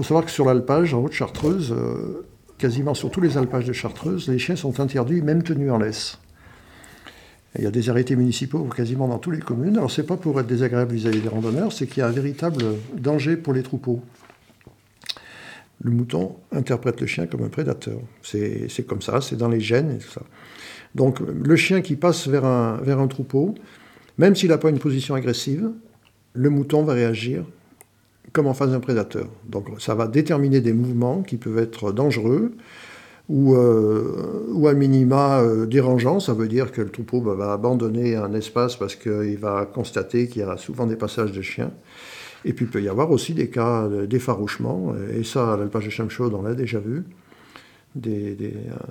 [0.00, 4.28] faut savoir que sur l'alpage, en Haute-Chartreuse, euh, quasiment sur tous les alpages de Chartreuse,
[4.28, 6.18] les chiens sont interdits, même tenus en laisse.
[7.58, 9.76] il y a des arrêtés municipaux quasiment dans toutes les communes.
[9.76, 12.64] Alors, c'est pas pour être désagréable vis-à-vis des randonneurs, c'est qu'il y a un véritable
[12.94, 14.00] danger pour les troupeaux.
[15.82, 18.00] Le mouton interprète le chien comme un prédateur.
[18.22, 20.22] C'est comme ça, c'est dans les gènes et tout ça.
[20.94, 23.54] Donc, le chien qui passe vers un troupeau,
[24.16, 25.70] même s'il n'a pas une position agressive,
[26.32, 27.44] le mouton va réagir
[28.32, 29.26] comme en face d'un prédateur.
[29.48, 32.52] Donc ça va déterminer des mouvements qui peuvent être dangereux
[33.28, 36.20] ou, euh, à minima euh, dérangeants.
[36.20, 40.28] Ça veut dire que le troupeau bah, va abandonner un espace parce qu'il va constater
[40.28, 41.70] qu'il y a souvent des passages de chiens.
[42.44, 44.94] Et puis il peut y avoir aussi des cas d'effarouchement.
[45.14, 47.04] Et ça, à l'alpage de Chamchaud, on l'a déjà vu.
[48.06, 48.34] Euh,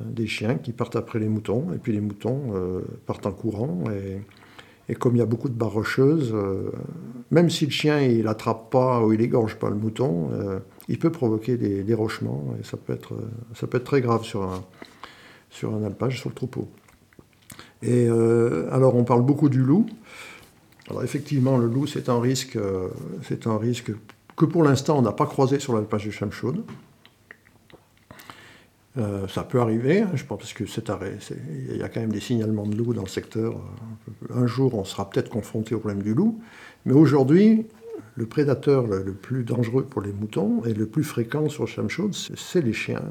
[0.00, 2.52] des, chiens qui partent après les moutons, et puis les moutons
[3.06, 3.84] partent en courant.
[4.88, 6.70] Et, comme il y a beaucoup de barres rocheuses, euh,
[7.30, 10.98] même si le chien il n'attrape pas ou il égorge pas le mouton, euh, il
[10.98, 13.14] peut provoquer des dérochements et ça peut être,
[13.54, 16.68] ça peut être très grave sur un, alpage, sur le troupeau.
[17.82, 19.86] Et euh, alors on parle beaucoup du loup.
[20.88, 22.58] Alors effectivement, le loup c'est un risque,
[23.22, 23.90] c'est un risque
[24.36, 26.62] que pour l'instant on n'a pas croisé sur l'alpage de Chamchaude.
[28.98, 32.66] Euh, ça peut arriver, hein, je pense, que il y a quand même des signalements
[32.66, 33.60] de loups dans le secteur.
[34.34, 36.40] Un jour, on sera peut-être confronté au problème du loup.
[36.86, 37.66] Mais aujourd'hui,
[38.14, 42.62] le prédateur le, plus dangereux pour les moutons et le plus fréquent sur Chamchaude, c'est
[42.62, 43.02] les chiens.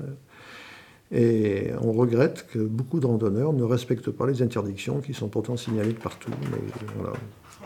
[1.11, 5.55] Et on regrette que beaucoup de randonneurs ne respectent pas les interdictions qui sont pourtant
[5.55, 6.31] signalées partout.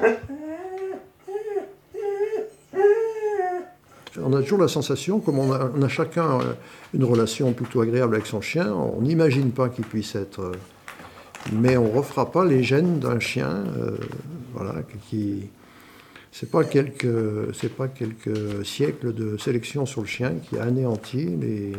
[0.01, 0.17] Mais
[4.17, 6.53] on a toujours la sensation, comme on a, chacun euh,
[6.93, 10.41] une relation plutôt agréable avec son chien, on n'imagine pas qu'il puisse être.
[10.41, 10.51] Euh,
[11.53, 13.97] mais on ne refera pas les gènes d'un chien, euh,
[14.53, 14.75] voilà,
[15.09, 15.49] qui.
[16.31, 21.25] C'est pas quelques, c'est pas quelques siècles de sélection sur le chien qui a anéanti
[21.25, 21.71] les,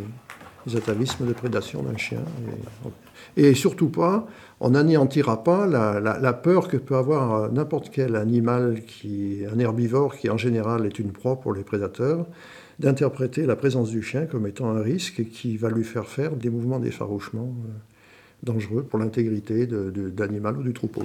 [0.67, 2.23] les atavismes de prédation d'un chien.
[3.37, 4.27] Et, surtout pas,
[4.61, 10.29] on n'anéantira pas la, peur que peut avoir n'importe quel animal, qui, un herbivore qui
[10.31, 12.27] en général est une proie pour les prédateurs,
[12.79, 16.49] d'interpréter la présence du chien comme étant un risque qui va lui faire faire des
[16.49, 17.69] mouvements d'effarouchement euh,
[18.43, 19.93] dangereux pour l'intégrité de,
[20.59, 21.03] ou du troupeau.